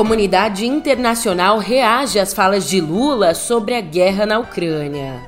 [0.00, 5.20] comunidade internacional reage às falas de Lula sobre a guerra na Ucrânia.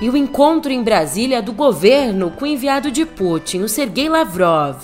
[0.00, 4.76] E o encontro em Brasília do governo com o enviado de Putin, o Sergei Lavrov.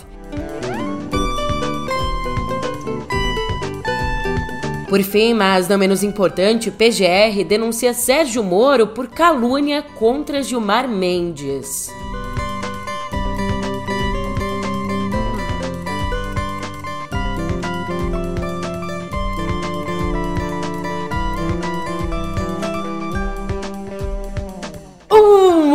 [4.88, 11.94] Por fim, mas não menos importante, PGR denuncia Sérgio Moro por calúnia contra Gilmar Mendes.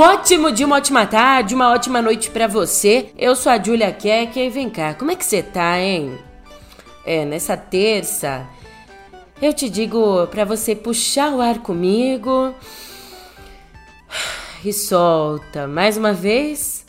[0.01, 3.11] Ótimo dia, uma ótima tarde, uma ótima noite para você.
[3.15, 6.17] Eu sou a Julia Keck e vem cá, como é que você tá, hein?
[7.05, 8.47] É, nessa terça,
[9.39, 12.55] eu te digo para você puxar o ar comigo
[14.65, 15.67] e solta.
[15.67, 16.85] Mais uma vez.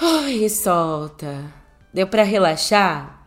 [0.30, 1.52] E solta.
[1.92, 3.19] Deu para relaxar?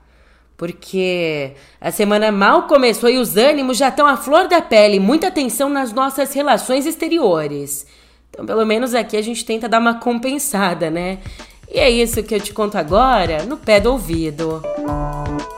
[0.57, 4.99] Porque a semana mal começou e os ânimos já estão à flor da pele.
[4.99, 7.85] Muita atenção nas nossas relações exteriores.
[8.29, 11.19] Então, pelo menos aqui a gente tenta dar uma compensada, né?
[11.71, 14.61] E é isso que eu te conto agora, no pé do ouvido.
[14.77, 15.52] Música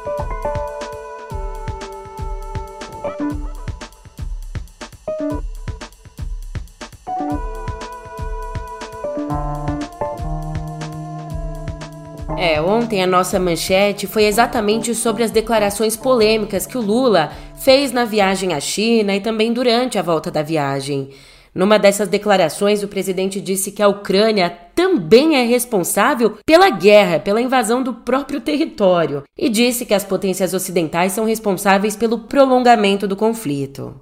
[12.62, 18.06] Ontem a nossa manchete foi exatamente sobre as declarações polêmicas que o Lula fez na
[18.06, 21.10] viagem à China e também durante a volta da viagem.
[21.56, 27.42] Numa dessas declarações, o presidente disse que a Ucrânia também é responsável pela guerra, pela
[27.42, 33.16] invasão do próprio território, e disse que as potências ocidentais são responsáveis pelo prolongamento do
[33.16, 33.96] conflito.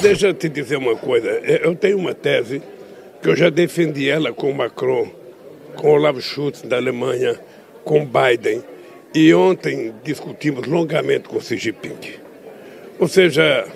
[0.00, 1.28] Deixa eu te dizer uma coisa.
[1.28, 2.62] Eu tenho uma tese
[3.20, 5.19] que eu já defendi ela com Macron
[5.80, 7.40] com Olaf Schultz da Alemanha,
[7.84, 8.62] com Biden.
[9.14, 11.96] E ontem discutimos longamente com Xi Jinping.
[12.98, 13.66] Ou seja,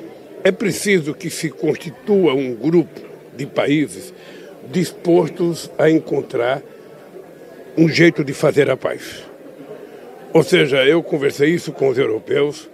[0.45, 3.01] é preciso que se constitua um grupo
[3.35, 4.13] de países
[4.71, 6.63] dispostos a encontrar
[7.77, 9.25] um jeito de fazer a paz.
[10.33, 12.69] Ou seja, eu conversei isso com os europeus,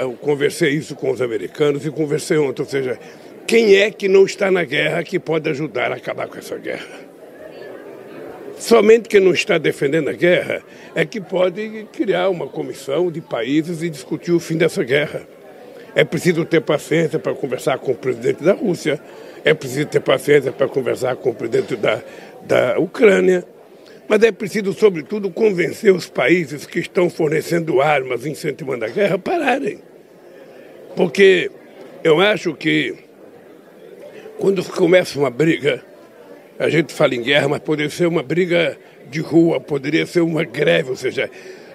[0.00, 2.62] eu conversei isso com os americanos e conversei ontem.
[2.62, 2.98] Ou seja,
[3.46, 7.11] quem é que não está na guerra que pode ajudar a acabar com essa guerra?
[8.62, 10.62] Somente quem não está defendendo a guerra
[10.94, 15.26] é que pode criar uma comissão de países e discutir o fim dessa guerra.
[15.96, 19.00] É preciso ter paciência para conversar com o presidente da Rússia,
[19.44, 22.00] é preciso ter paciência para conversar com o presidente da,
[22.42, 23.44] da Ucrânia,
[24.06, 29.18] mas é preciso, sobretudo, convencer os países que estão fornecendo armas, incentivando a guerra, a
[29.18, 29.80] pararem.
[30.94, 31.50] Porque
[32.04, 32.94] eu acho que
[34.38, 35.82] quando começa uma briga,
[36.58, 38.78] a gente fala em guerra, mas poderia ser uma briga
[39.10, 41.30] de rua, poderia ser uma greve, ou seja,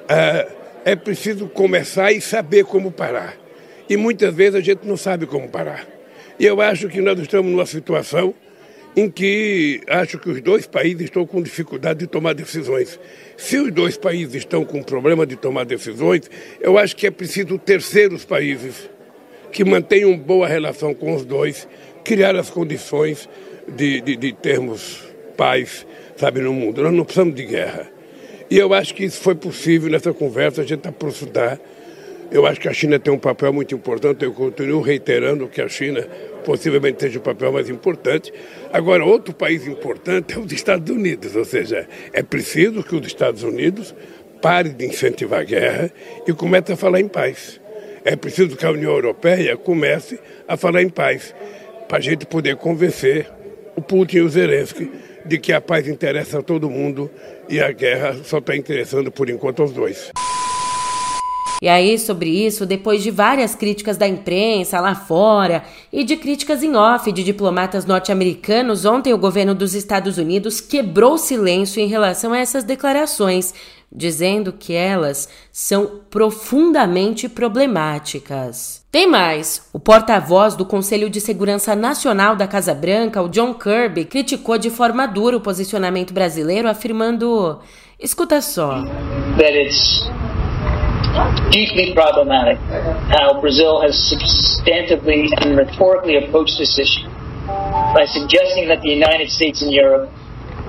[0.08, 0.48] é,
[0.86, 3.36] é preciso começar e saber como parar.
[3.90, 5.86] E muitas vezes a gente não sabe como parar.
[6.40, 8.34] E eu acho que nós estamos numa situação
[8.96, 13.00] em que acho que os dois países estão com dificuldade de tomar decisões.
[13.38, 17.60] Se os dois países estão com problema de tomar decisões, eu acho que é preciso
[17.60, 18.90] terceiros países
[19.52, 21.68] que mantenham boa relação com os dois,
[22.04, 23.30] criar as condições
[23.68, 25.04] de, de, de termos
[25.36, 25.86] paz,
[26.16, 26.82] sabe, no mundo.
[26.82, 27.88] Nós não precisamos de guerra.
[28.50, 31.60] E eu acho que isso foi possível nessa conversa, a gente aprofundar.
[32.32, 35.70] Eu acho que a China tem um papel muito importante, eu continuo reiterando que a
[35.70, 36.06] China
[36.44, 38.34] possivelmente seja o papel mais importante.
[38.72, 43.44] Agora, outro país importante é os Estados Unidos, ou seja, é preciso que os Estados
[43.44, 43.96] Unidos
[44.42, 45.92] pare de incentivar a guerra
[46.28, 47.62] e comece a falar em paz.
[48.04, 51.34] É preciso que a União Europeia comece a falar em paz,
[51.88, 53.30] para a gente poder convencer
[53.78, 54.92] o Putin e o Zelensky
[55.24, 57.12] de que a paz interessa a todo mundo
[57.48, 60.12] e a guerra só está interessando por enquanto aos dois.
[61.62, 66.62] E aí, sobre isso, depois de várias críticas da imprensa lá fora e de críticas
[66.62, 71.88] em off de diplomatas norte-americanos, ontem o governo dos Estados Unidos quebrou o silêncio em
[71.88, 73.56] relação a essas declarações,
[73.92, 78.86] dizendo que elas são profundamente problemáticas.
[78.92, 84.06] Tem mais: o porta-voz do Conselho de Segurança Nacional da Casa Branca, o John Kirby,
[84.06, 87.60] criticou de forma dura o posicionamento brasileiro, afirmando:
[88.00, 88.84] escuta só.
[89.38, 90.10] That it's
[91.52, 92.60] deeply problematic
[93.10, 97.08] how Brazil has substantively and rhetorically approached this issue
[97.94, 100.10] by suggesting that the United States and Europe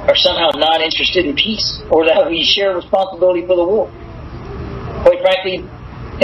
[0.09, 3.93] are somehow not interested in peace or that we share responsibility for the war.
[5.05, 5.61] Quite frankly,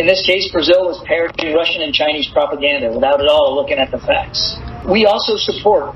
[0.00, 3.92] in this case, Brazil is parroting Russian and Chinese propaganda without at all looking at
[3.92, 4.56] the facts.
[4.88, 5.94] We also support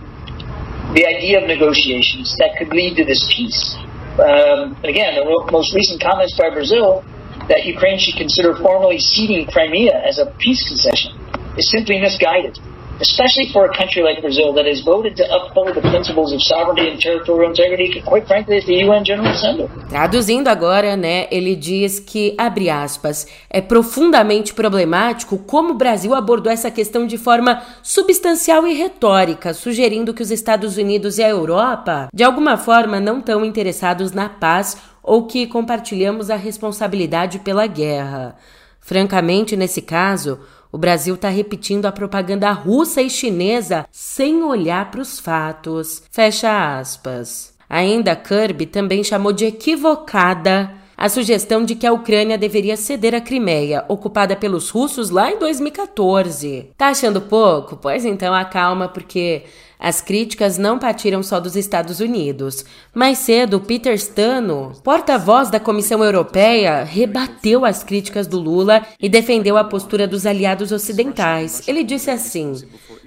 [0.95, 3.75] the idea of negotiations that could lead to this peace.
[4.21, 7.03] Um, again, the most recent comments by Brazil
[7.49, 11.17] that Ukraine should consider formally ceding Crimea as a peace concession
[11.57, 12.61] is simply misguided.
[13.01, 16.89] Especially for a country like Brazil that has voted to uphold the principles of sovereignty
[16.91, 19.69] and territorial integrity, quite frankly, at the UN General Assembly.
[19.89, 26.53] Traduzindo agora, né, ele diz que, abre aspas, é profundamente problemático como o Brasil abordou
[26.53, 32.09] essa questão de forma substancial e retórica, sugerindo que os Estados Unidos e a Europa,
[32.13, 38.37] de alguma forma, não estão interessados na paz ou que compartilhamos a responsabilidade pela guerra.
[38.81, 40.39] Francamente, nesse caso,
[40.71, 46.03] o Brasil está repetindo a propaganda russa e chinesa sem olhar para os fatos.
[46.11, 47.55] Fecha aspas.
[47.69, 53.21] Ainda Kirby também chamou de equivocada a sugestão de que a Ucrânia deveria ceder a
[53.21, 56.73] Crimeia, ocupada pelos russos lá em 2014.
[56.77, 57.77] Tá achando pouco?
[57.77, 59.45] Pois então acalma, porque
[59.79, 62.65] as críticas não partiram só dos Estados Unidos.
[62.93, 69.57] Mais cedo, Peter Stano, porta-voz da Comissão Europeia, rebateu as críticas do Lula e defendeu
[69.57, 71.63] a postura dos aliados ocidentais.
[71.69, 72.55] Ele disse assim: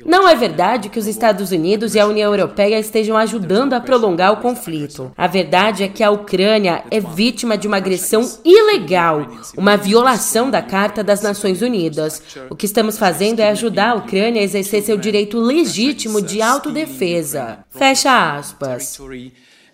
[0.05, 4.33] Não é verdade que os Estados Unidos e a União Europeia estejam ajudando a prolongar
[4.33, 5.11] o conflito.
[5.17, 9.27] A verdade é que a Ucrânia é vítima de uma agressão ilegal,
[9.57, 12.21] uma violação da Carta das Nações Unidas.
[12.49, 16.61] O que estamos fazendo é ajudar a Ucrânia a exercer seu direito legítimo de auto
[16.71, 17.59] autodefesa.
[17.69, 18.99] Fecha aspas.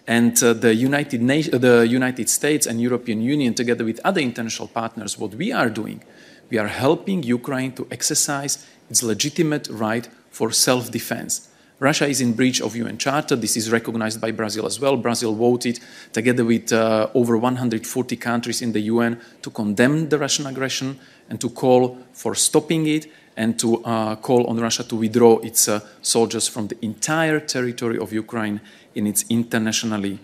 [0.07, 4.69] And uh, the, United Na- the United States and European Union, together with other international
[4.69, 5.99] partners, what we are doing,
[6.49, 8.59] we are helping Ukraine to exercise
[8.89, 10.07] its legitimate right
[10.37, 11.49] for self defense.
[11.79, 13.35] Russia is in breach of UN Charter.
[13.35, 14.95] This is recognized by Brazil as well.
[14.97, 15.79] Brazil voted,
[16.11, 20.99] together with uh, over 140 countries in the UN, to condemn the Russian aggression
[21.29, 25.67] and to call for stopping it and to uh, call on Russia to withdraw its
[25.67, 28.59] uh, soldiers from the entire territory of Ukraine
[28.95, 30.19] in its internationally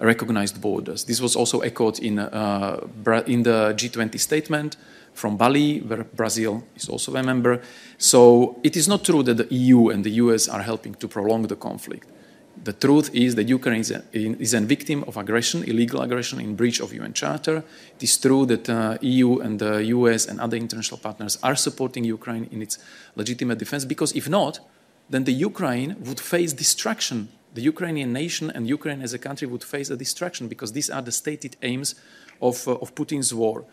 [0.00, 1.04] recognized borders.
[1.04, 2.86] This was also echoed in, uh,
[3.26, 4.76] in the G20 statement
[5.18, 7.60] from Bali, where Brazil is also a member.
[7.98, 11.42] So it is not true that the EU and the US are helping to prolong
[11.48, 12.06] the conflict.
[12.64, 16.56] The truth is that Ukraine is a, is a victim of aggression, illegal aggression in
[16.56, 17.62] breach of UN Charter.
[17.96, 22.04] It is true that uh, EU and the US and other international partners are supporting
[22.04, 22.78] Ukraine in its
[23.16, 24.60] legitimate defense because if not,
[25.10, 27.28] then the Ukraine would face destruction.
[27.54, 31.02] The Ukrainian nation and Ukraine as a country would face a destruction because these are
[31.02, 31.94] the stated aims
[32.40, 33.64] of, uh, of Putin's war.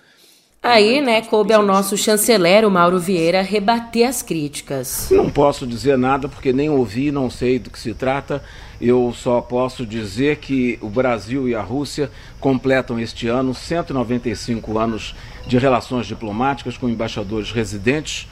[0.66, 5.10] Aí, né, coube ao nosso chanceler, o Mauro Vieira, rebater as críticas.
[5.12, 8.44] Não posso dizer nada porque nem ouvi, não sei do que se trata.
[8.82, 12.10] Eu só posso dizer que o Brasil e a Rússia
[12.40, 15.16] completam este ano 195 anos
[15.46, 18.28] de relações diplomáticas com embaixadores residentes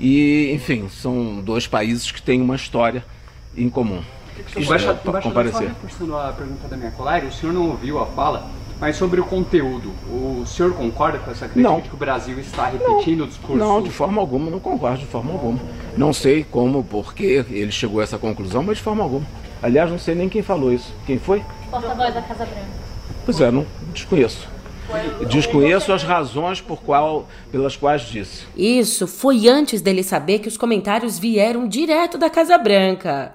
[0.00, 3.04] e, enfim, são dois países que têm uma história
[3.54, 4.02] em comum.
[4.56, 5.70] Embaixador, embaixador comparecer.
[5.98, 9.24] Só a pergunta da minha colega, o senhor não ouviu a fala mas sobre o
[9.24, 11.80] conteúdo, o senhor concorda com essa crítica não.
[11.80, 13.24] de que o Brasil está repetindo não.
[13.24, 13.56] o discurso?
[13.56, 15.60] Não, de forma alguma, não concordo de forma alguma.
[15.96, 19.26] Não sei como, por que ele chegou a essa conclusão, mas de forma alguma.
[19.62, 20.92] Aliás, não sei nem quem falou isso.
[21.06, 21.42] Quem foi?
[21.70, 22.68] Porta-voz da Casa Branca.
[23.24, 24.54] Pois é, não desconheço.
[25.28, 28.44] Desconheço as razões por qual, pelas quais disse.
[28.56, 33.32] Isso foi antes dele saber que os comentários vieram direto da Casa Branca.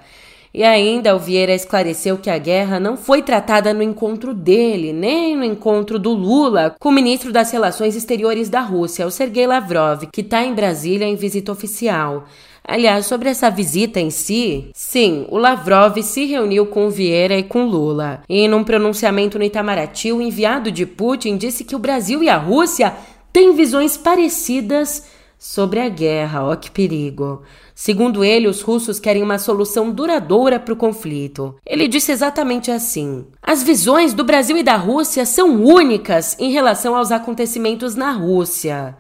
[0.60, 5.34] E ainda o Vieira esclareceu que a guerra não foi tratada no encontro dele, nem
[5.34, 10.08] no encontro do Lula com o ministro das Relações Exteriores da Rússia, o Sergei Lavrov,
[10.12, 12.26] que está em Brasília em visita oficial.
[12.62, 17.44] Aliás, sobre essa visita em si, sim, o Lavrov se reuniu com o Vieira e
[17.44, 18.22] com Lula.
[18.28, 22.36] E num pronunciamento no Itamaraty, o enviado de Putin disse que o Brasil e a
[22.36, 22.94] Rússia
[23.32, 25.06] têm visões parecidas
[25.40, 26.44] sobre a guerra.
[26.44, 27.44] Ó, que perigo!
[27.82, 31.56] Segundo ele, os russos querem uma solução duradoura para o conflito.
[31.66, 36.94] Ele disse exatamente assim: As visões do Brasil e da Rússia são únicas em relação
[36.94, 38.98] aos acontecimentos na Rússia.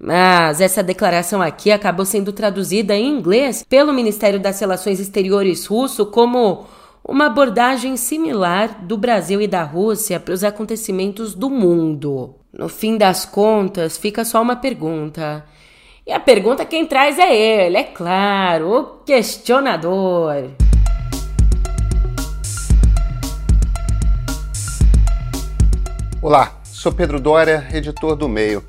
[0.00, 6.04] Mas essa declaração aqui acabou sendo traduzida em inglês pelo Ministério das Relações Exteriores russo
[6.06, 6.66] como
[7.04, 12.34] uma abordagem similar do Brasil e da Rússia para os acontecimentos do mundo.
[12.52, 15.44] No fim das contas, fica só uma pergunta.
[16.08, 20.52] E a pergunta quem traz é ele, é claro, o questionador.
[26.22, 28.64] Olá, sou Pedro Dória, editor do Meio.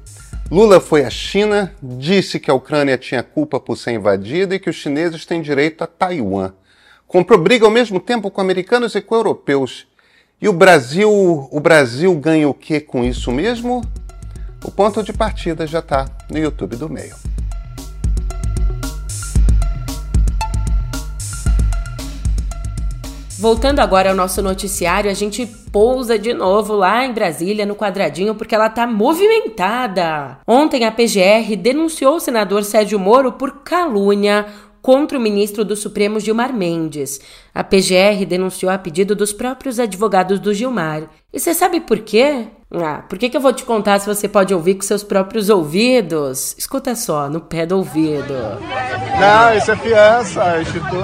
[0.52, 4.70] Lula foi à China, disse que a Ucrânia tinha culpa por ser invadida e que
[4.70, 6.52] os chineses têm direito a Taiwan.
[7.08, 9.88] Comprou briga ao mesmo tempo com americanos e com europeus.
[10.42, 13.82] E o Brasil, o Brasil ganha o que com isso mesmo?
[14.64, 17.16] O ponto de partida já está no YouTube do Meio.
[23.40, 28.36] Voltando agora ao nosso noticiário, a gente pousa de novo lá em Brasília, no quadradinho,
[28.36, 30.40] porque ela tá movimentada.
[30.46, 34.46] Ontem a PGR denunciou o senador Sérgio Moro por calúnia
[34.82, 37.22] contra o ministro do Supremo Gilmar Mendes.
[37.56, 41.10] A PGR denunciou a pedido dos próprios advogados do Gilmar.
[41.32, 42.48] E você sabe por quê?
[42.72, 45.50] Ah, por que, que eu vou te contar se você pode ouvir com seus próprios
[45.50, 46.56] ouvidos?
[46.56, 48.34] Escuta só, no pé do ouvido.
[49.20, 51.02] Não, isso é fiança, instituto,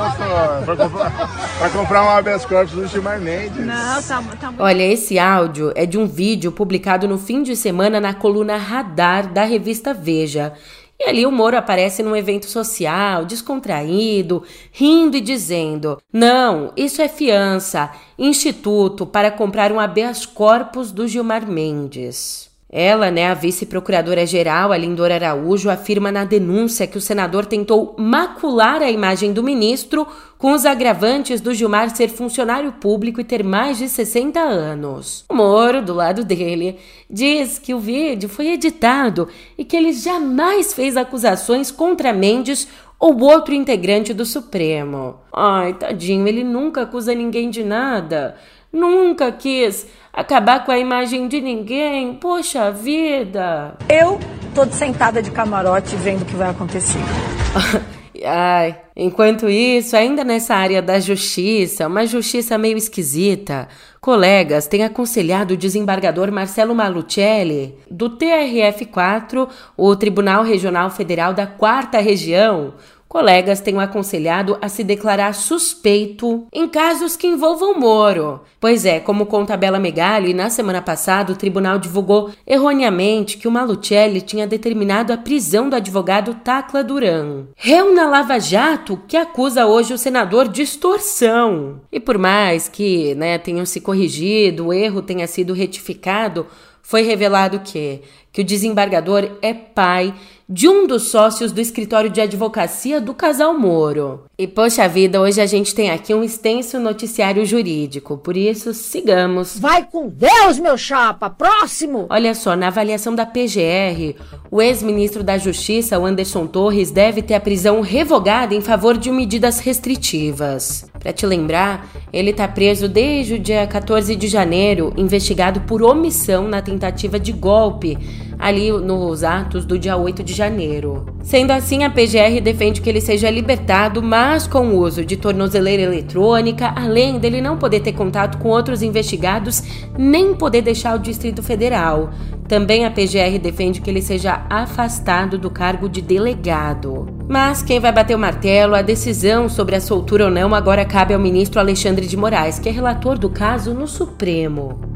[0.64, 3.66] para comprar, comprar um habeas corpus do Gilmar Mendes.
[3.66, 4.62] Não, tá, tá muito...
[4.62, 9.34] Olha, esse áudio é de um vídeo publicado no fim de semana na coluna Radar
[9.34, 10.54] da revista Veja.
[11.00, 17.08] E ali o Moro aparece num evento social, descontraído, rindo e dizendo: Não, isso é
[17.08, 22.55] fiança, instituto para comprar um habeas corpus do Gilmar Mendes.
[22.78, 28.82] Ela, né, a vice-procuradora-geral, a Lindora Araújo, afirma na denúncia que o senador tentou macular
[28.82, 30.06] a imagem do ministro
[30.38, 35.24] com os agravantes do Gilmar ser funcionário público e ter mais de 60 anos.
[35.30, 36.78] O Moro, do lado dele,
[37.10, 42.68] diz que o vídeo foi editado e que ele jamais fez acusações contra Mendes
[43.00, 45.16] ou outro integrante do Supremo.
[45.32, 48.36] Ai, tadinho, ele nunca acusa ninguém de nada.
[48.76, 52.14] Nunca quis acabar com a imagem de ninguém.
[52.16, 53.78] Poxa vida.
[53.88, 54.20] Eu
[54.54, 57.00] tô sentada de camarote vendo o que vai acontecer.
[58.26, 63.68] Ai, enquanto isso, ainda nessa área da justiça, uma justiça meio esquisita,
[64.02, 72.00] colegas têm aconselhado o desembargador Marcelo Malucelli, do TRF4, o Tribunal Regional Federal da Quarta
[72.00, 72.74] Região,
[73.16, 78.42] Colegas têm aconselhado a se declarar suspeito em casos que envolvam Moro.
[78.60, 83.52] Pois é, como conta Bela Megali, na semana passada o tribunal divulgou erroneamente que o
[83.52, 87.46] Malucelli tinha determinado a prisão do advogado Tacla Duran.
[87.56, 91.80] Réu na Lava Jato que acusa hoje o senador de extorsão.
[91.90, 96.48] E por mais que né, tenham se corrigido, o erro tenha sido retificado,
[96.88, 98.02] foi revelado que,
[98.36, 100.14] que o desembargador é pai
[100.48, 104.26] de um dos sócios do escritório de advocacia do casal Moro.
[104.38, 109.58] E poxa vida, hoje a gente tem aqui um extenso noticiário jurídico, por isso sigamos.
[109.58, 111.30] Vai com Deus, meu chapa!
[111.30, 112.08] Próximo!
[112.10, 114.20] Olha só, na avaliação da PGR,
[114.52, 119.10] o ex-ministro da Justiça, o Anderson Torres, deve ter a prisão revogada em favor de
[119.10, 120.86] medidas restritivas.
[121.00, 126.48] Para te lembrar, ele está preso desde o dia 14 de janeiro, investigado por omissão
[126.48, 127.98] na tentativa de golpe
[128.40, 131.06] ali nos atos do dia 8 de janeiro.
[131.24, 135.84] Sendo assim, a PGR defende que ele seja libertado, mas com o uso de tornozeleira
[135.84, 139.64] eletrônica, além dele não poder ter contato com outros investigados,
[139.98, 142.12] nem poder deixar o Distrito Federal.
[142.48, 147.08] Também a PGR defende que ele seja afastado do cargo de delegado.
[147.28, 151.14] Mas quem vai bater o martelo, a decisão sobre a soltura ou não, agora cabe
[151.14, 154.95] ao ministro Alexandre de Moraes, que é relator do caso no Supremo.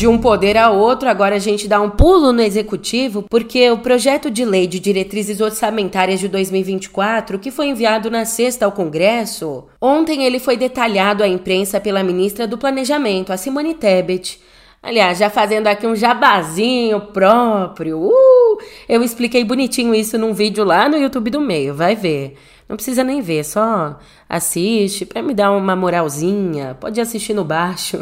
[0.00, 3.76] De um poder a outro, agora a gente dá um pulo no executivo, porque o
[3.76, 9.66] projeto de lei de diretrizes orçamentárias de 2024, que foi enviado na sexta ao Congresso,
[9.78, 14.40] ontem ele foi detalhado à imprensa pela ministra do Planejamento, a Simone Tebet.
[14.82, 17.98] Aliás, já fazendo aqui um jabazinho próprio.
[17.98, 22.38] Uh, eu expliquei bonitinho isso num vídeo lá no YouTube do meio, vai ver.
[22.66, 26.74] Não precisa nem ver, só assiste para me dar uma moralzinha.
[26.80, 27.98] Pode assistir no baixo.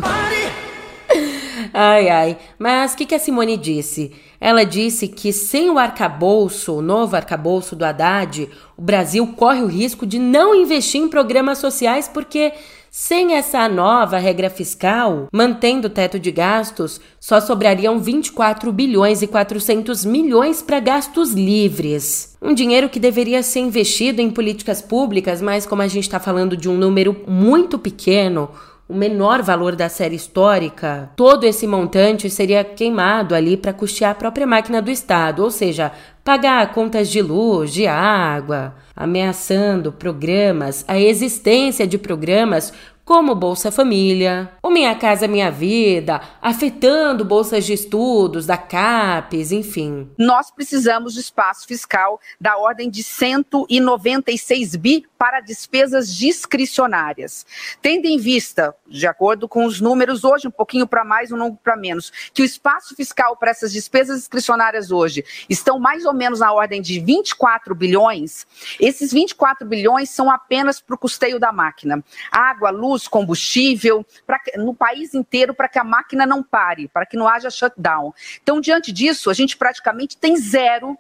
[1.81, 2.37] Ai, ai.
[2.59, 4.11] Mas o que, que a Simone disse?
[4.41, 9.69] Ela disse que sem o arcabouço, o novo arcabouço do Haddad, o Brasil corre o
[9.69, 12.53] risco de não investir em programas sociais porque
[12.91, 19.29] sem essa nova regra fiscal, mantendo o teto de gastos, só sobrariam 24 bilhões e
[19.29, 22.37] 400 milhões para gastos livres.
[22.43, 26.57] Um dinheiro que deveria ser investido em políticas públicas, mas como a gente está falando
[26.57, 28.51] de um número muito pequeno,
[28.89, 34.15] o menor valor da série histórica, todo esse montante seria queimado ali para custear a
[34.15, 35.93] própria máquina do Estado, ou seja,
[36.25, 42.73] pagar contas de luz, de água, ameaçando programas, a existência de programas
[43.09, 50.11] como Bolsa Família, o Minha Casa Minha Vida, afetando bolsas de estudos, da CAPES, enfim.
[50.19, 57.47] Nós precisamos de espaço fiscal da ordem de 196 bi para despesas discricionárias.
[57.81, 61.61] Tendo em vista, de acordo com os números hoje, um pouquinho para mais, um pouco
[61.65, 66.41] para menos, que o espaço fiscal para essas despesas discricionárias hoje estão mais ou menos
[66.41, 68.47] na ordem de 24 bilhões,
[68.79, 72.05] esses 24 bilhões são apenas para o custeio da máquina.
[72.31, 77.17] Água, luz, combustível, pra, no país inteiro para que a máquina não pare, para que
[77.17, 78.13] não haja shutdown.
[78.43, 80.99] Então, diante disso, a gente praticamente tem zero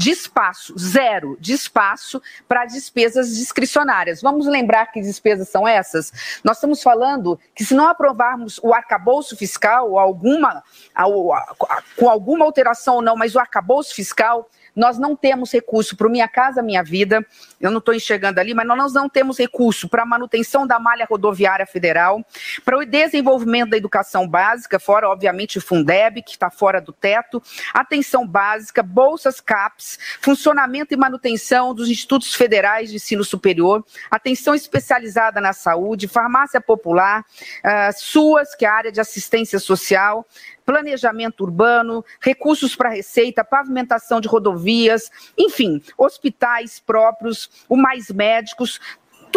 [0.00, 4.22] de espaço, zero de espaço para despesas discricionárias.
[4.22, 6.40] Vamos lembrar que despesas são essas?
[6.42, 10.64] Nós estamos falando que se não aprovarmos o arcabouço fiscal, alguma,
[11.98, 16.10] com alguma alteração ou não, mas o arcabouço fiscal, nós não temos recurso para o
[16.10, 17.24] Minha Casa Minha Vida,
[17.60, 21.06] eu não estou enxergando ali, mas nós não temos recurso para a manutenção da malha
[21.08, 22.24] rodoviária federal,
[22.64, 27.42] para o desenvolvimento da educação básica, fora, obviamente, o Fundeb, que está fora do teto,
[27.74, 35.40] atenção básica, bolsas CAPS, funcionamento e manutenção dos institutos federais de ensino superior, atenção especializada
[35.40, 40.26] na saúde, farmácia popular, uh, SUAS, que é a área de assistência social,
[40.64, 48.80] planejamento urbano, recursos para receita, pavimentação de rodovias, enfim, hospitais próprios, o mais médicos,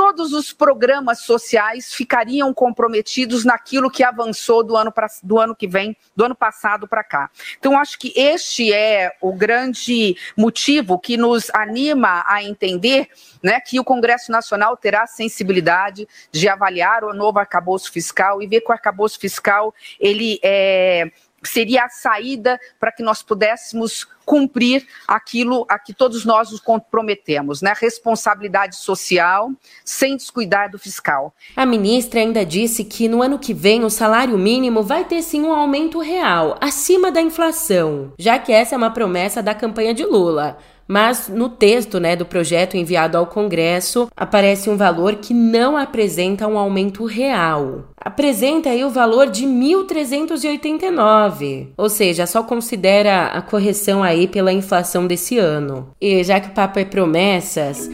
[0.03, 5.65] todos os programas sociais ficariam comprometidos naquilo que avançou do ano, pra, do ano que
[5.65, 7.31] vem, do ano passado para cá.
[7.57, 13.07] Então, acho que este é o grande motivo que nos anima a entender
[13.41, 18.59] né, que o Congresso Nacional terá sensibilidade de avaliar o novo arcabouço fiscal e ver
[18.59, 21.13] que o arcabouço fiscal ele é,
[21.49, 27.61] seria a saída para que nós pudéssemos cumprir aquilo a que todos nós nos comprometemos,
[27.61, 27.73] né?
[27.77, 29.51] Responsabilidade social,
[29.83, 31.33] sem descuidar do fiscal.
[31.55, 35.41] A ministra ainda disse que no ano que vem o salário mínimo vai ter sim
[35.43, 40.05] um aumento real, acima da inflação, já que essa é uma promessa da campanha de
[40.05, 40.57] Lula.
[40.93, 46.47] Mas no texto né, do projeto enviado ao Congresso aparece um valor que não apresenta
[46.47, 47.85] um aumento real.
[47.97, 55.07] Apresenta aí o valor de 1.389, ou seja, só considera a correção aí pela inflação
[55.07, 55.89] desse ano.
[55.99, 57.89] E já que o papo é promessas.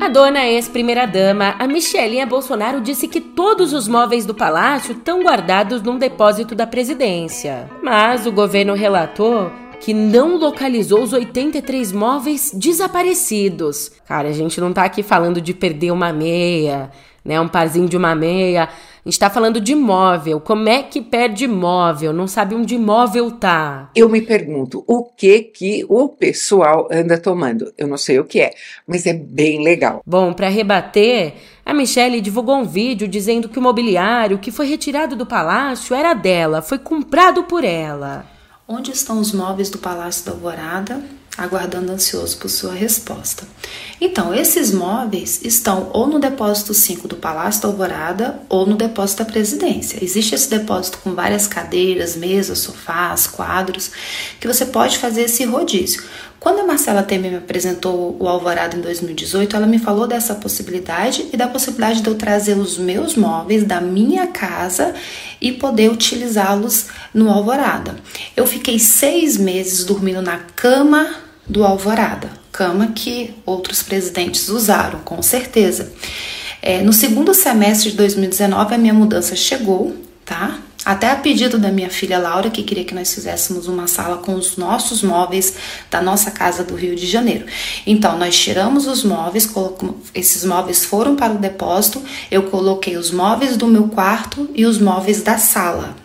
[0.00, 5.82] A dona ex-primeira-dama, a Michelinha Bolsonaro, disse que todos os móveis do palácio estão guardados
[5.82, 7.68] num depósito da presidência.
[7.82, 9.50] Mas o governo relatou
[9.84, 13.92] que não localizou os 83 móveis desaparecidos.
[14.08, 16.90] Cara, a gente não tá aqui falando de perder uma meia,
[17.22, 17.38] né?
[17.38, 18.64] Um parzinho de uma meia.
[18.64, 18.70] A
[19.04, 20.40] gente tá falando de móvel.
[20.40, 22.14] Como é que perde móvel?
[22.14, 23.90] Não sabe onde móvel tá.
[23.94, 27.70] Eu me pergunto o que que o pessoal anda tomando.
[27.76, 28.54] Eu não sei o que é,
[28.86, 30.00] mas é bem legal.
[30.06, 35.14] Bom, para rebater, a Michelle divulgou um vídeo dizendo que o mobiliário que foi retirado
[35.14, 38.32] do palácio era dela, foi comprado por ela.
[38.66, 41.02] Onde estão os móveis do Palácio da Alvorada?
[41.36, 43.46] Aguardando ansioso por sua resposta.
[44.00, 49.22] Então, esses móveis estão ou no depósito 5 do Palácio da Alvorada ou no depósito
[49.22, 50.02] da Presidência.
[50.02, 53.90] Existe esse depósito com várias cadeiras, mesas, sofás, quadros,
[54.40, 56.02] que você pode fazer esse rodízio.
[56.44, 61.26] Quando a Marcela Temer me apresentou o Alvorada em 2018, ela me falou dessa possibilidade
[61.32, 64.94] e da possibilidade de eu trazer os meus móveis da minha casa
[65.40, 67.96] e poder utilizá-los no Alvorada.
[68.36, 71.14] Eu fiquei seis meses dormindo na cama
[71.48, 75.94] do Alvorada, cama que outros presidentes usaram, com certeza.
[76.60, 80.58] É, no segundo semestre de 2019, a minha mudança chegou, tá?
[80.84, 84.34] Até a pedido da minha filha Laura, que queria que nós fizéssemos uma sala com
[84.34, 85.54] os nossos móveis
[85.90, 87.46] da nossa casa do Rio de Janeiro.
[87.86, 89.48] Então, nós tiramos os móveis,
[90.14, 94.78] esses móveis foram para o depósito, eu coloquei os móveis do meu quarto e os
[94.78, 96.03] móveis da sala.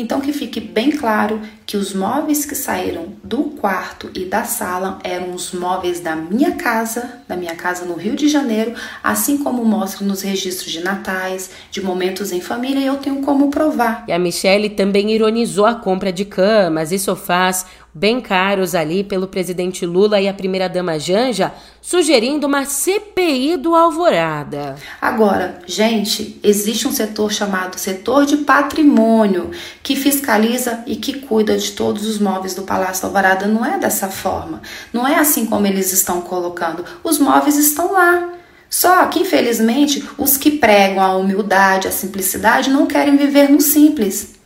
[0.00, 4.98] Então, que fique bem claro que os móveis que saíram do quarto e da sala
[5.04, 8.72] eram os móveis da minha casa, da minha casa no Rio de Janeiro,
[9.04, 13.50] assim como mostra nos registros de natais, de momentos em família, e eu tenho como
[13.50, 14.04] provar.
[14.08, 19.26] E a Michelle também ironizou a compra de camas e sofás bem caros ali pelo
[19.26, 24.76] presidente Lula e a primeira-dama Janja, sugerindo uma CPI do Alvorada.
[25.00, 29.50] Agora, gente, existe um setor chamado setor de patrimônio
[29.82, 33.46] que fiscaliza e que cuida de todos os móveis do Palácio Alvorada.
[33.46, 34.62] Não é dessa forma.
[34.92, 36.84] Não é assim como eles estão colocando.
[37.02, 38.34] Os móveis estão lá.
[38.68, 44.39] Só que, infelizmente, os que pregam a humildade, a simplicidade, não querem viver no simples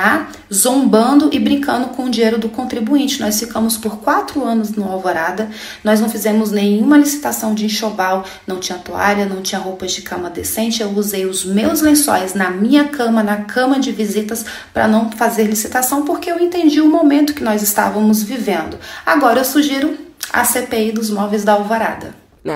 [0.00, 0.28] tá?
[0.52, 3.20] Zombando e brincando com o dinheiro do contribuinte.
[3.20, 5.50] Nós ficamos por quatro anos no Alvorada,
[5.84, 10.30] nós não fizemos nenhuma licitação de enxoval, não tinha toalha, não tinha roupas de cama
[10.30, 10.80] decente.
[10.80, 15.44] Eu usei os meus lençóis na minha cama, na cama de visitas, para não fazer
[15.44, 18.78] licitação, porque eu entendi o momento que nós estávamos vivendo.
[19.04, 19.98] Agora eu sugiro
[20.32, 22.14] a CPI dos móveis da Alvorada.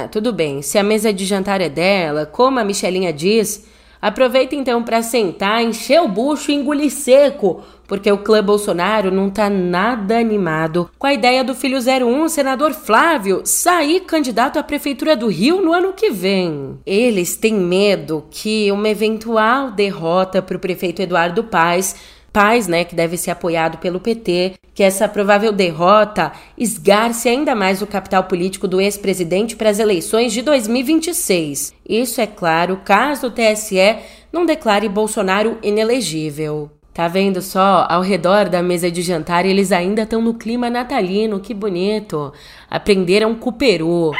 [0.09, 0.63] Tudo bem.
[0.63, 3.63] Se a mesa de jantar é dela, como a Michelinha diz,
[4.05, 9.31] Aproveita então para sentar, encher o bucho e engolir seco, porque o clã Bolsonaro não
[9.31, 15.17] tá nada animado com a ideia do filho 01, senador Flávio, sair candidato à prefeitura
[15.17, 16.79] do Rio no ano que vem.
[16.85, 21.97] Eles têm medo que uma eventual derrota para o prefeito Eduardo Paes
[22.35, 27.81] Paz, né, que deve ser apoiado pelo PT, que essa provável derrota esgarce ainda mais
[27.81, 31.73] o capital político do ex-presidente para as eleições de 2026.
[31.89, 33.99] Isso é claro, caso o TSE
[34.33, 36.69] não declare Bolsonaro inelegível.
[36.93, 37.87] Tá vendo só?
[37.89, 42.33] Ao redor da mesa de jantar eles ainda estão no clima natalino, que bonito.
[42.69, 44.11] Aprenderam com o peru.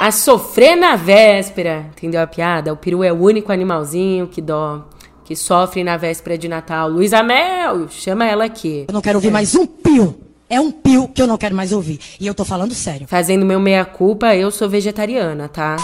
[0.00, 1.86] A sofrer na véspera.
[1.92, 2.72] Entendeu a piada?
[2.72, 4.84] O peru é o único animalzinho que dó
[5.30, 6.90] que sofre na véspera de Natal.
[6.90, 8.86] Luísa Mel, chama ela aqui.
[8.88, 10.18] Eu não quero ouvir mais um pio.
[10.48, 12.00] É um pio que eu não quero mais ouvir.
[12.18, 13.06] E eu tô falando sério.
[13.06, 15.76] Fazendo meu meia-culpa, eu sou vegetariana, tá?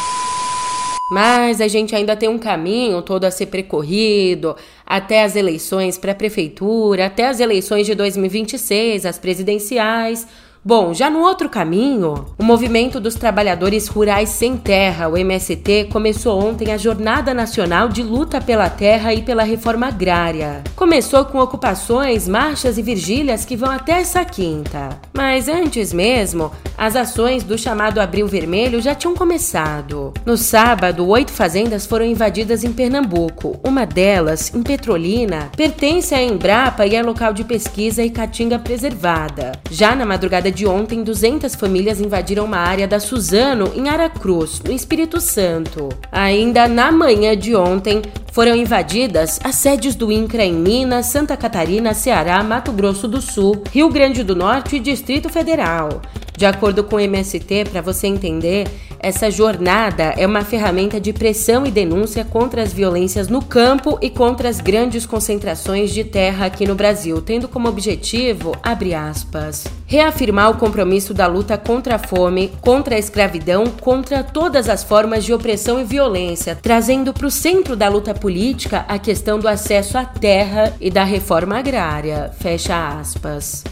[1.13, 6.11] Mas a gente ainda tem um caminho todo a ser percorrido até as eleições para
[6.11, 10.27] a prefeitura, até as eleições de 2026, as presidenciais.
[10.67, 16.43] Bom, já no outro caminho, o Movimento dos Trabalhadores Rurais Sem Terra, o MST, começou
[16.43, 20.65] ontem a Jornada Nacional de Luta pela Terra e pela Reforma Agrária.
[20.75, 24.99] Começou com ocupações, marchas e vigílias que vão até essa quinta.
[25.15, 30.13] Mas antes mesmo, as ações do chamado Abril Vermelho já tinham começado.
[30.27, 33.61] No sábado, oito fazendas foram invadidas em Pernambuco.
[33.65, 39.53] Uma delas, em Petrolina, pertence à Embrapa e é local de pesquisa e caatinga preservada.
[39.71, 44.73] Já na madrugada de ontem, 200 famílias invadiram uma área da Suzano, em Aracruz, no
[44.73, 45.91] Espírito Santo.
[46.11, 48.01] Ainda na manhã de ontem,
[48.33, 53.63] foram invadidas as sedes do INCRA em Minas, Santa Catarina, Ceará, Mato Grosso do Sul,
[53.71, 56.01] Rio Grande do Norte e Distrito Federal.
[56.37, 58.69] De acordo com o MST, para você entender,
[58.99, 64.11] essa jornada é uma ferramenta de pressão e denúncia contra as violências no campo e
[64.11, 70.51] contra as grandes concentrações de terra aqui no Brasil, tendo como objetivo, abre aspas, reafirmar
[70.51, 75.33] o compromisso da luta contra a fome, contra a escravidão, contra todas as formas de
[75.33, 80.05] opressão e violência, trazendo para o centro da luta política a questão do acesso à
[80.05, 82.31] terra e da reforma agrária.
[82.41, 83.65] Fecha aspas.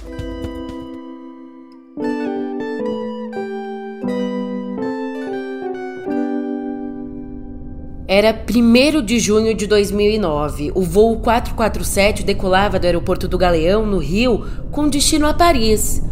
[8.07, 10.73] Era 1 de junho de 2009.
[10.75, 16.03] O voo 447 decolava do aeroporto do Galeão, no Rio, com destino a Paris.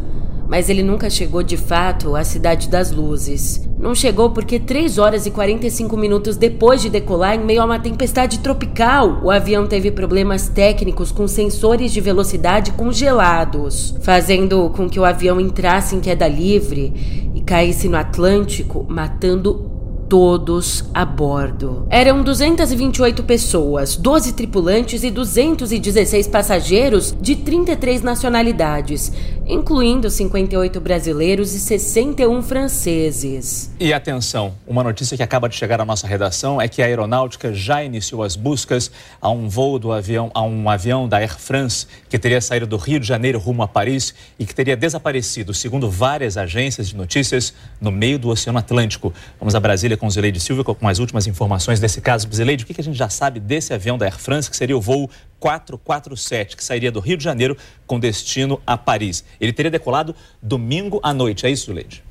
[0.49, 3.69] Mas ele nunca chegou de fato à Cidade das Luzes.
[3.79, 7.79] Não chegou porque 3 horas e 45 minutos depois de decolar, em meio a uma
[7.79, 15.01] tempestade tropical, o avião teve problemas técnicos com sensores de velocidade congelados, fazendo com que
[15.01, 19.72] o avião entrasse em queda livre e caísse no Atlântico, matando
[20.12, 21.87] todos a bordo.
[21.88, 29.11] Eram 228 pessoas, 12 tripulantes e 216 passageiros de 33 nacionalidades,
[29.53, 33.71] incluindo 58 brasileiros e 61 franceses.
[33.79, 37.53] E atenção, uma notícia que acaba de chegar à nossa redação é que a aeronáutica
[37.53, 41.87] já iniciou as buscas a um voo do avião, a um avião da Air France
[42.09, 45.91] que teria saído do Rio de Janeiro rumo a Paris e que teria desaparecido, segundo
[45.91, 49.12] várias agências de notícias, no meio do Oceano Atlântico.
[49.38, 52.27] Vamos a Brasília com Zileide Silva com as últimas informações desse caso.
[52.33, 54.81] Zileide, o que a gente já sabe desse avião da Air France, que seria o
[54.81, 55.11] voo
[55.43, 59.25] 447, que sairia do Rio de Janeiro com destino a Paris?
[59.41, 62.05] Ele teria decolado domingo à noite, é isso, Zileide?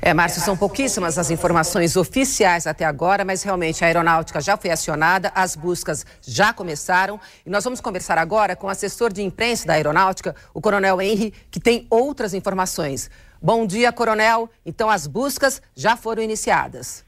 [0.00, 4.70] É, Márcio, são pouquíssimas as informações oficiais até agora, mas realmente a aeronáutica já foi
[4.70, 9.66] acionada, as buscas já começaram e nós vamos conversar agora com o assessor de imprensa
[9.66, 13.10] da aeronáutica, o Coronel Henry, que tem outras informações.
[13.40, 14.48] Bom dia, Coronel.
[14.64, 17.04] Então as buscas já foram iniciadas.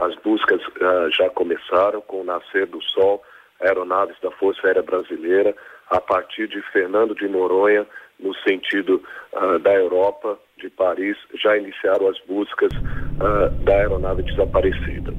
[0.00, 3.22] As buscas uh, já começaram com o nascer do sol,
[3.62, 5.54] aeronaves da Força Aérea Brasileira,
[5.90, 7.86] a partir de Fernando de Noronha,
[8.18, 15.12] no sentido uh, da Europa, de Paris, já iniciaram as buscas uh, da aeronave desaparecida.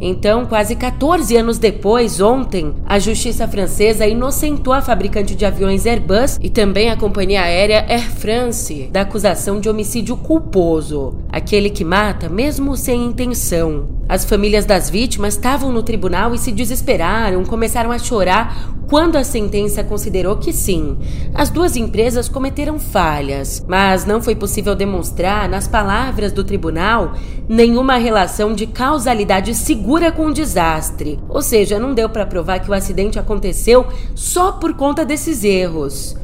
[0.00, 6.38] Então, quase 14 anos depois, ontem, a justiça francesa inocentou a fabricante de aviões Airbus
[6.42, 12.28] e também a companhia aérea Air France da acusação de homicídio culposo, aquele que mata
[12.28, 13.88] mesmo sem intenção.
[14.08, 19.24] As famílias das vítimas estavam no tribunal e se desesperaram, começaram a chorar quando a
[19.24, 20.96] sentença considerou que sim,
[21.34, 27.14] as duas empresas cometeram falhas, mas não foi possível demonstrar, nas palavras do tribunal,
[27.48, 31.18] nenhuma relação de causalidade segura com o desastre.
[31.28, 36.16] Ou seja, não deu para provar que o acidente aconteceu só por conta desses erros.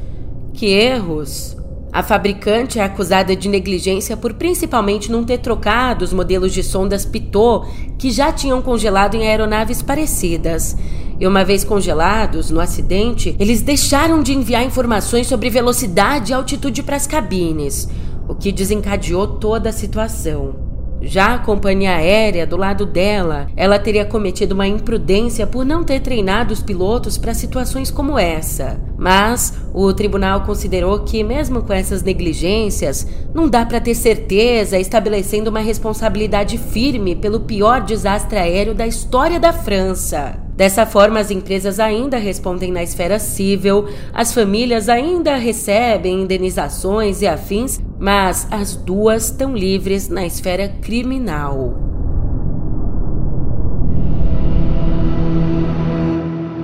[0.52, 1.56] Que erros?
[1.92, 7.04] A fabricante é acusada de negligência por principalmente não ter trocado os modelos de sondas
[7.04, 10.76] Pitot que já tinham congelado em aeronaves parecidas.
[11.20, 16.82] E uma vez congelados no acidente, eles deixaram de enviar informações sobre velocidade e altitude
[16.82, 17.88] para as cabines,
[18.26, 20.61] o que desencadeou toda a situação.
[21.04, 26.00] Já a companhia aérea do lado dela, ela teria cometido uma imprudência por não ter
[26.00, 28.80] treinado os pilotos para situações como essa.
[28.96, 35.50] Mas o tribunal considerou que, mesmo com essas negligências, não dá para ter certeza, estabelecendo
[35.50, 40.36] uma responsabilidade firme pelo pior desastre aéreo da história da França.
[40.62, 47.26] Dessa forma, as empresas ainda respondem na esfera civil, as famílias ainda recebem indenizações e
[47.26, 51.76] afins, mas as duas estão livres na esfera criminal.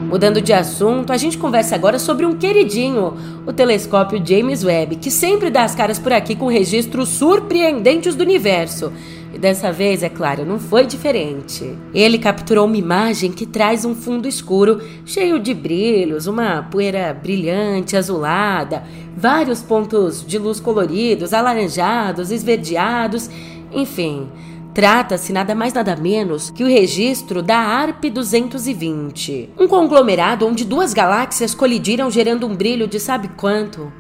[0.09, 3.15] Mudando de assunto, a gente conversa agora sobre um queridinho,
[3.47, 8.23] o telescópio James Webb, que sempre dá as caras por aqui com registros surpreendentes do
[8.23, 8.93] universo.
[9.39, 11.73] Dessa vez, é claro, não foi diferente.
[11.95, 17.97] Ele capturou uma imagem que traz um fundo escuro, cheio de brilhos, uma poeira brilhante,
[17.97, 18.83] azulada,
[19.17, 23.31] vários pontos de luz coloridos, alaranjados, esverdeados,
[23.73, 24.29] enfim.
[24.75, 30.93] Trata-se nada mais nada menos que o registro da ARP 220, um conglomerado onde duas
[30.93, 33.93] galáxias colidiram gerando um brilho de sabe quanto?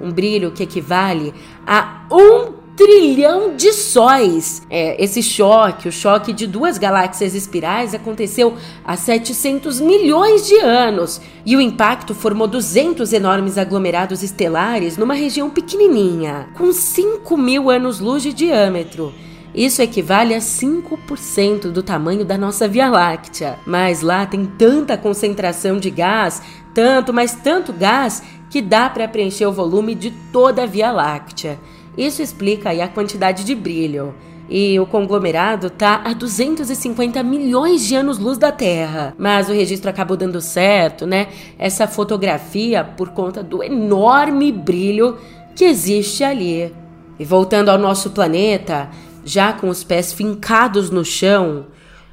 [0.00, 1.34] Um brilho que equivale
[1.66, 4.62] a um trilhão de sóis.
[4.68, 11.20] É, esse choque, o choque de duas galáxias espirais, aconteceu há 700 milhões de anos
[11.46, 18.22] e o impacto formou 200 enormes aglomerados estelares numa região pequenininha, com 5 mil anos-luz
[18.22, 19.12] de diâmetro.
[19.54, 23.56] Isso equivale a 5% do tamanho da nossa Via Láctea.
[23.64, 26.42] Mas lá tem tanta concentração de gás,
[26.74, 31.58] tanto, mas tanto gás, que dá para preencher o volume de toda a Via Láctea.
[31.96, 34.14] Isso explica a quantidade de brilho.
[34.48, 39.14] E o conglomerado está a 250 milhões de anos-luz da Terra.
[39.18, 41.28] Mas o registro acabou dando certo, né?
[41.58, 45.16] Essa fotografia por conta do enorme brilho
[45.56, 46.74] que existe ali.
[47.18, 48.90] E voltando ao nosso planeta,
[49.24, 51.66] já com os pés fincados no chão,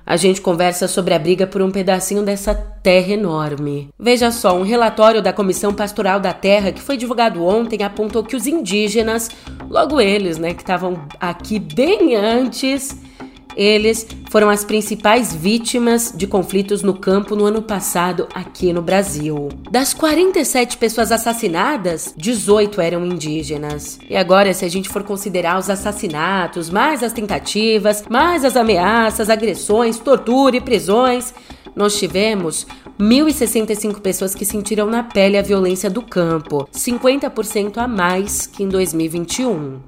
[0.05, 3.89] a gente conversa sobre a briga por um pedacinho dessa terra enorme.
[3.99, 8.35] Veja só, um relatório da Comissão Pastoral da Terra que foi divulgado ontem apontou que
[8.35, 9.29] os indígenas,
[9.69, 12.95] logo eles, né, que estavam aqui bem antes,
[13.55, 19.49] eles foram as principais vítimas de conflitos no campo no ano passado aqui no Brasil.
[19.69, 23.99] Das 47 pessoas assassinadas, 18 eram indígenas.
[24.09, 29.29] E agora, se a gente for considerar os assassinatos, mais as tentativas, mais as ameaças,
[29.29, 31.33] agressões, tortura e prisões,
[31.75, 32.67] nós tivemos
[32.99, 38.69] 1.065 pessoas que sentiram na pele a violência do campo, 50% a mais que em
[38.69, 39.79] 2021.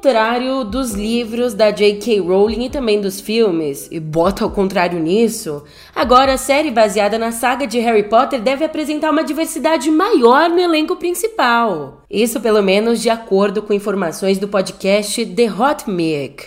[0.00, 2.20] Contrário dos livros da J.K.
[2.20, 5.62] Rowling e também dos filmes, e bota ao contrário nisso,
[5.94, 10.58] agora a série baseada na saga de Harry Potter deve apresentar uma diversidade maior no
[10.58, 12.00] elenco principal.
[12.10, 16.46] Isso, pelo menos, de acordo com informações do podcast The Hot Mic.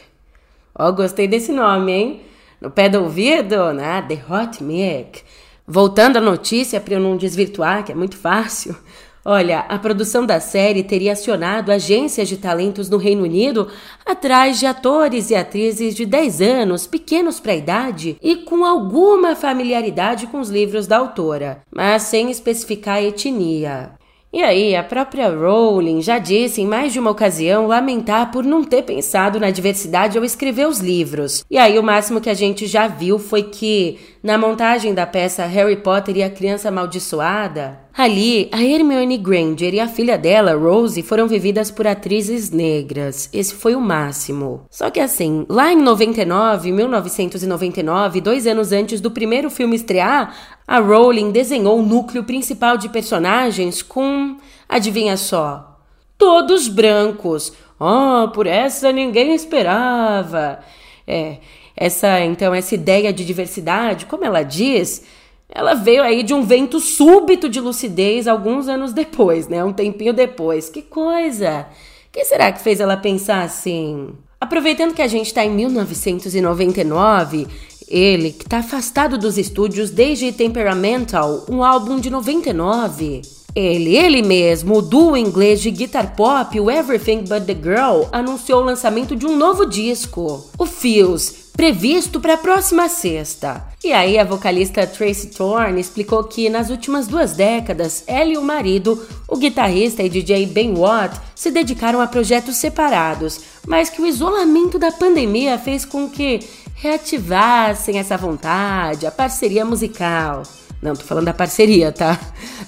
[0.73, 2.21] Ó, oh, gostei desse nome, hein?
[2.59, 4.03] No pé do ouvido, né?
[4.07, 5.21] The Hot Mic.
[5.67, 8.75] Voltando à notícia, para eu não desvirtuar, que é muito fácil.
[9.25, 13.69] Olha, a produção da série teria acionado agências de talentos no Reino Unido
[14.05, 19.33] atrás de atores e atrizes de 10 anos, pequenos para a idade e com alguma
[19.33, 23.93] familiaridade com os livros da autora, mas sem especificar a etnia.
[24.33, 28.63] E aí, a própria Rowling já disse em mais de uma ocasião lamentar por não
[28.63, 31.45] ter pensado na diversidade ao escrever os livros.
[31.51, 35.45] E aí, o máximo que a gente já viu foi que, na montagem da peça
[35.45, 41.03] Harry Potter e a Criança Amaldiçoada, ali a Hermione Granger e a filha dela, Rose,
[41.03, 43.29] foram vividas por atrizes negras.
[43.33, 44.61] Esse foi o máximo.
[44.71, 50.33] Só que assim, lá em 99, 1999, dois anos antes do primeiro filme estrear,
[50.65, 54.37] a Rowling desenhou o núcleo principal de personagens com,
[54.69, 55.79] adivinha só,
[56.17, 57.51] todos brancos.
[57.77, 60.59] Oh, por essa ninguém esperava.
[61.05, 61.39] É,
[61.75, 65.03] essa então essa ideia de diversidade, como ela diz,
[65.49, 69.63] ela veio aí de um vento súbito de lucidez alguns anos depois, né?
[69.63, 70.69] Um tempinho depois.
[70.69, 71.67] Que coisa!
[72.11, 74.09] que será que fez ela pensar assim?
[74.39, 77.47] Aproveitando que a gente está em 1999
[77.87, 83.21] ele, que está afastado dos estúdios desde Temperamental, um álbum de 99.
[83.55, 88.61] Ele, ele mesmo, o duo inglês de guitar pop, o Everything But The Girl, anunciou
[88.61, 90.43] o lançamento de um novo disco.
[90.57, 93.63] O Feels previsto para a próxima sexta.
[93.83, 98.41] E aí a vocalista Tracy Thorne explicou que nas últimas duas décadas, ela e o
[98.41, 104.05] marido, o guitarrista e DJ Ben Watt, se dedicaram a projetos separados, mas que o
[104.05, 106.39] isolamento da pandemia fez com que
[106.75, 110.43] reativassem essa vontade, a parceria musical.
[110.81, 112.19] Não, tô falando da parceria, tá?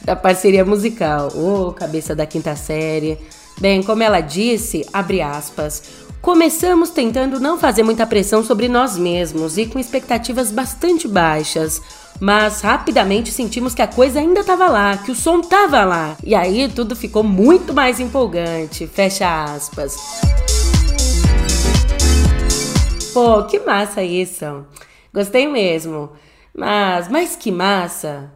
[0.06, 1.30] Da parceria musical.
[1.36, 3.17] Ô, oh, cabeça da quinta série.
[3.60, 5.84] Bem, como ela disse, abre aspas,
[6.25, 11.79] começamos tentando não fazer muita pressão sobre nós mesmos e com expectativas bastante baixas.
[12.19, 16.17] Mas rapidamente sentimos que a coisa ainda estava lá, que o som estava lá.
[16.23, 18.88] E aí tudo ficou muito mais empolgante.
[18.88, 19.95] Fecha aspas.
[23.13, 24.65] Pô, que massa isso.
[25.13, 26.09] Gostei mesmo.
[26.51, 28.31] Mas, mas que massa.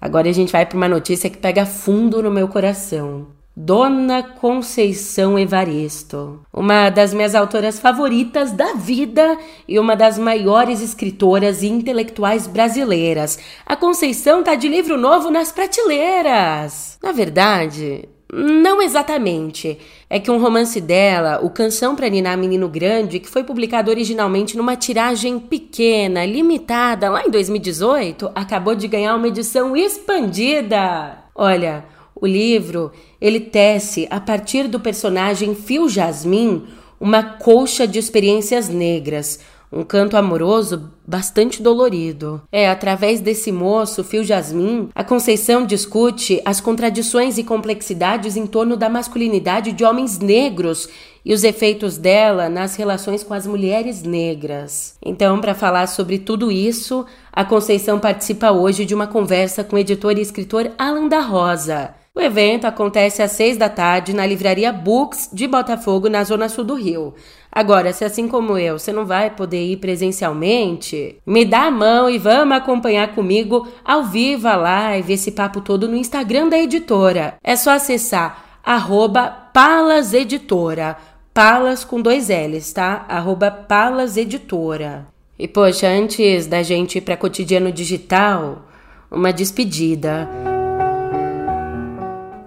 [0.00, 3.26] Agora a gente vai para uma notícia que pega fundo no meu coração.
[3.60, 11.60] Dona Conceição Evaristo, uma das minhas autoras favoritas da vida e uma das maiores escritoras
[11.60, 13.36] e intelectuais brasileiras.
[13.66, 17.00] A Conceição tá de livro novo nas prateleiras.
[17.02, 19.76] Na verdade, não exatamente.
[20.08, 24.56] É que um romance dela, O Canção para Ninar Menino Grande, que foi publicado originalmente
[24.56, 31.24] numa tiragem pequena, limitada, lá em 2018, acabou de ganhar uma edição expandida.
[31.34, 36.64] Olha, o livro, ele tece a partir do personagem Phil Jasmin
[37.00, 42.42] uma colcha de experiências negras, um canto amoroso bastante dolorido.
[42.50, 48.76] É, através desse moço, Phil Jasmin, a Conceição discute as contradições e complexidades em torno
[48.76, 50.88] da masculinidade de homens negros
[51.24, 54.96] e os efeitos dela nas relações com as mulheres negras.
[55.04, 59.78] Então, para falar sobre tudo isso, a Conceição participa hoje de uma conversa com o
[59.78, 61.97] editor e escritor Alan da Rosa.
[62.18, 66.64] O evento acontece às seis da tarde na Livraria Books de Botafogo, na zona sul
[66.64, 67.14] do Rio.
[67.52, 72.10] Agora, se assim como eu, você não vai poder ir presencialmente, me dá a mão
[72.10, 77.34] e vamos acompanhar comigo ao vivo a live, esse papo todo no Instagram da editora.
[77.40, 80.96] É só acessar arroba Palas Editora.
[81.32, 83.06] Palas com dois L's, tá?
[83.08, 85.06] Arroba Palas Editora.
[85.38, 88.66] E poxa, antes da gente ir para cotidiano digital,
[89.08, 90.57] uma despedida.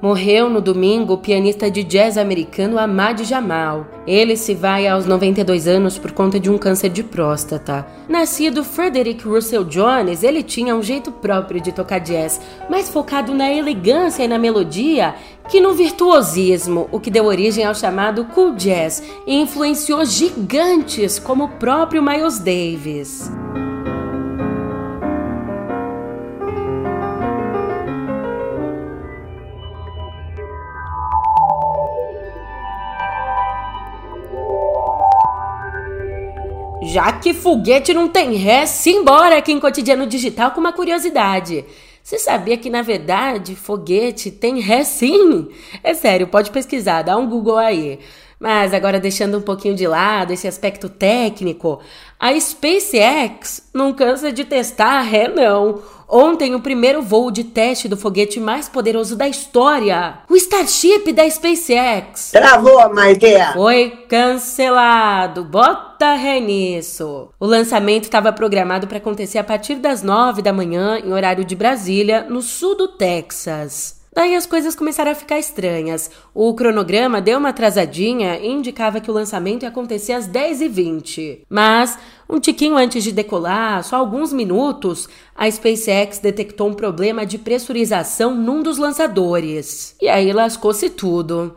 [0.02, 3.86] Morreu no domingo o pianista de jazz americano Ahmad Jamal.
[4.08, 7.86] Ele se vai aos 92 anos por conta de um câncer de próstata.
[8.10, 13.54] Nascido Frederick Russell Jones, ele tinha um jeito próprio de tocar jazz, mais focado na
[13.54, 15.14] elegância e na melodia
[15.50, 21.44] que no virtuosismo, o que deu origem ao chamado cool jazz e influenciou gigantes como
[21.44, 23.30] o próprio Miles Davis.
[36.92, 41.64] Já que foguete não tem ré, simbora aqui em Cotidiano Digital com uma curiosidade.
[42.04, 45.48] Você sabia que, na verdade, foguete tem ré sim?
[45.82, 47.98] É sério, pode pesquisar, dá um Google aí.
[48.38, 51.80] Mas agora deixando um pouquinho de lado esse aspecto técnico,
[52.20, 55.82] a SpaceX não cansa de testar ré não.
[56.14, 61.30] Ontem, o primeiro voo de teste do foguete mais poderoso da história, o Starship da
[61.30, 62.32] SpaceX.
[62.32, 63.54] Travou, Maidea!
[63.54, 65.46] Foi cancelado.
[65.46, 67.30] Bota ré nisso.
[67.40, 71.56] O lançamento estava programado para acontecer a partir das 9 da manhã, em horário de
[71.56, 74.01] Brasília, no sul do Texas.
[74.14, 76.12] Daí as coisas começaram a ficar estranhas.
[76.34, 81.44] O cronograma deu uma atrasadinha e indicava que o lançamento ia acontecer às 10h20.
[81.50, 81.98] Mas,
[82.30, 88.36] um tiquinho antes de decolar, só alguns minutos, a SpaceX detectou um problema de pressurização
[88.36, 89.96] num dos lançadores.
[90.02, 91.56] E aí lascou-se tudo.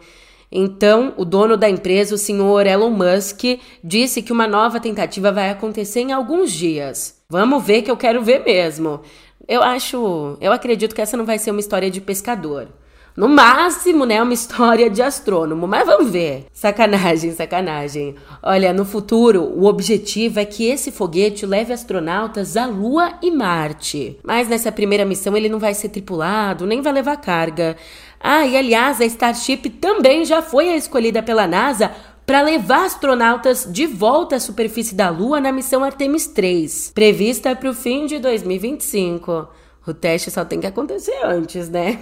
[0.56, 5.50] Então, o dono da empresa, o senhor Elon Musk, disse que uma nova tentativa vai
[5.50, 7.20] acontecer em alguns dias.
[7.28, 9.00] Vamos ver que eu quero ver mesmo.
[9.46, 12.68] Eu acho, eu acredito que essa não vai ser uma história de pescador.
[13.16, 16.46] No máximo, né, uma história de astrônomo, mas vamos ver.
[16.52, 18.16] Sacanagem, sacanagem.
[18.42, 24.18] Olha, no futuro, o objetivo é que esse foguete leve astronautas à Lua e Marte.
[24.24, 27.76] Mas nessa primeira missão ele não vai ser tripulado, nem vai levar carga.
[28.18, 31.92] Ah, e aliás, a Starship também já foi a escolhida pela NASA
[32.26, 37.70] para levar astronautas de volta à superfície da Lua na missão Artemis 3, prevista para
[37.70, 39.48] o fim de 2025.
[39.86, 42.00] O teste só tem que acontecer antes, né?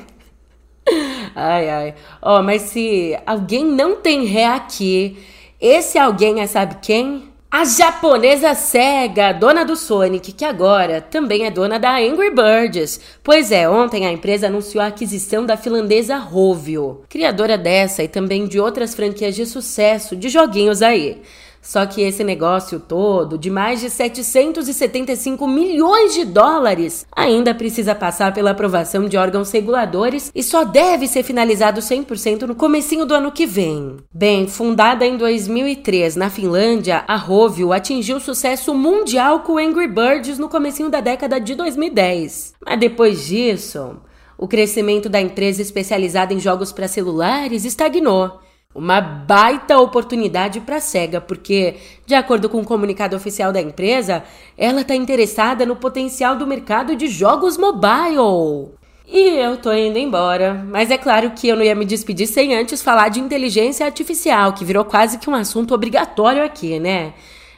[1.34, 1.94] Ai, ai.
[2.20, 5.16] Ó, oh, mas se alguém não tem ré aqui,
[5.60, 7.31] esse alguém é sabe quem?
[7.54, 12.98] A japonesa Sega, dona do Sonic, que agora também é dona da Angry Birds.
[13.22, 18.46] Pois é, ontem a empresa anunciou a aquisição da finlandesa Rovio, criadora dessa e também
[18.46, 21.20] de outras franquias de sucesso de joguinhos aí.
[21.62, 28.34] Só que esse negócio todo, de mais de 775 milhões de dólares, ainda precisa passar
[28.34, 33.30] pela aprovação de órgãos reguladores e só deve ser finalizado 100% no comecinho do ano
[33.30, 33.98] que vem.
[34.12, 40.48] Bem, fundada em 2003 na Finlândia, a Rovio atingiu sucesso mundial com Angry Birds no
[40.48, 42.54] comecinho da década de 2010.
[42.66, 43.98] Mas depois disso,
[44.36, 48.41] o crescimento da empresa especializada em jogos para celulares estagnou
[48.74, 53.60] uma baita oportunidade para a SEGA, porque, de acordo com o um comunicado oficial da
[53.60, 54.24] empresa,
[54.56, 58.72] ela está interessada no potencial do mercado de jogos mobile.
[59.06, 62.54] E eu tô indo embora, mas é claro que eu não ia me despedir sem
[62.54, 67.12] antes falar de inteligência artificial, que virou quase que um assunto obrigatório aqui, né?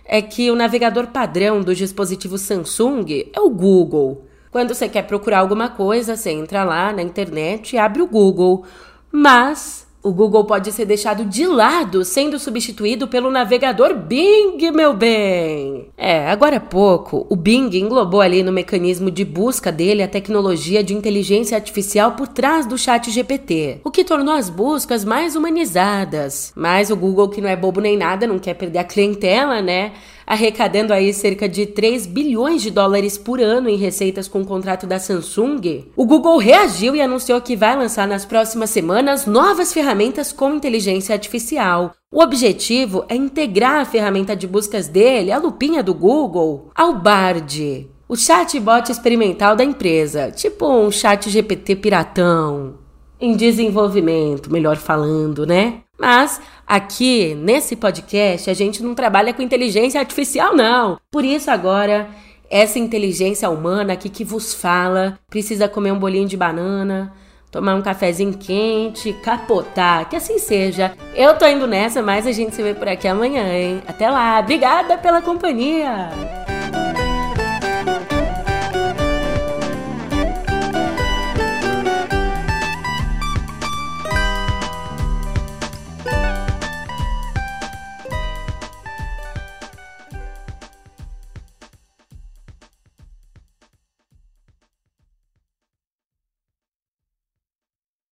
[0.05, 4.27] É que o navegador padrão dos dispositivos Samsung é o Google.
[4.51, 8.65] Quando você quer procurar alguma coisa, você entra lá na internet e abre o Google.
[9.11, 15.89] Mas o Google pode ser deixado de lado, sendo substituído pelo navegador Bing, meu bem.
[15.97, 20.85] É, agora há pouco, o Bing englobou ali no mecanismo de busca dele a tecnologia
[20.85, 26.53] de inteligência artificial por trás do chat GPT, o que tornou as buscas mais humanizadas.
[26.55, 29.93] Mas o Google, que não é bobo nem nada, não quer perder a clientela, né?
[30.27, 34.87] Arrecadando aí cerca de 3 bilhões de dólares por ano em receitas com o contrato
[34.87, 40.33] da Samsung, o Google reagiu e anunciou que vai lançar nas próximas semanas novas ferramentas
[40.33, 41.95] com inteligência artificial.
[42.13, 47.89] O objetivo é integrar a ferramenta de buscas dele, a lupinha do Google, ao Bard,
[48.09, 52.75] o chatbot experimental da empresa, tipo um chat GPT piratão.
[53.21, 55.84] Em desenvolvimento, melhor falando, né?
[55.99, 60.99] Mas aqui nesse podcast a gente não trabalha com inteligência artificial, não.
[61.11, 62.09] Por isso, agora,
[62.51, 67.13] essa inteligência humana aqui que vos fala precisa comer um bolinho de banana,
[67.51, 70.97] tomar um cafezinho quente, capotar, que assim seja.
[71.15, 73.83] Eu tô indo nessa, mas a gente se vê por aqui amanhã, hein?
[73.87, 76.54] Até lá, obrigada pela companhia!